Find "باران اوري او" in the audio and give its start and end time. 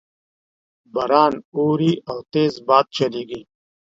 0.93-2.17